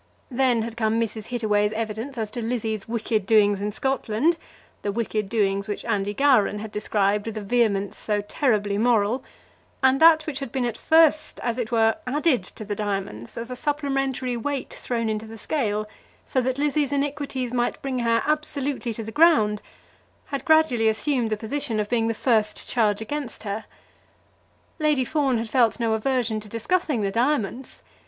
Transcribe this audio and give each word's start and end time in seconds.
Then 0.31 0.63
had 0.63 0.75
come 0.77 0.99
Mrs. 0.99 1.25
Hittaway's 1.27 1.71
evidence 1.73 2.17
as 2.17 2.31
to 2.31 2.41
Lizzie's 2.41 2.87
wicked 2.89 3.27
doings 3.27 3.59
down 3.59 3.67
in 3.67 3.71
Scotland, 3.71 4.37
the 4.81 4.91
wicked 4.91 5.29
doings 5.29 5.67
which 5.67 5.85
Andy 5.85 6.11
Gowran 6.15 6.57
had 6.57 6.71
described 6.71 7.27
with 7.27 7.37
a 7.37 7.41
vehemence 7.41 7.97
so 7.99 8.21
terribly 8.21 8.79
moral; 8.79 9.23
and 9.83 9.99
that 9.99 10.25
which 10.25 10.39
had 10.39 10.51
been 10.51 10.65
at 10.65 10.75
first, 10.75 11.39
as 11.43 11.59
it 11.59 11.71
were, 11.71 11.97
added 12.07 12.43
to 12.45 12.65
the 12.65 12.73
diamonds, 12.73 13.37
as 13.37 13.51
a 13.51 13.55
supplementary 13.55 14.35
weight 14.35 14.73
thrown 14.73 15.07
into 15.07 15.27
the 15.27 15.37
scale, 15.37 15.87
so 16.25 16.41
that 16.41 16.57
Lizzie's 16.57 16.91
iniquities 16.91 17.53
might 17.53 17.79
bring 17.83 17.99
her 17.99 18.23
absolutely 18.25 18.95
to 18.95 19.03
the 19.03 19.11
ground, 19.11 19.61
had 20.33 20.43
gradually 20.45 20.89
assumed 20.89 21.29
the 21.29 21.37
position 21.37 21.79
of 21.79 21.89
being 21.89 22.07
the 22.07 22.15
first 22.15 22.67
charge 22.67 23.01
against 23.01 23.43
her. 23.43 23.65
Lady 24.79 25.05
Fawn 25.05 25.37
had 25.37 25.47
felt 25.47 25.79
no 25.79 25.93
aversion 25.93 26.39
to 26.39 26.49
discussing 26.49 27.01
the 27.03 27.11
diamonds. 27.11 27.83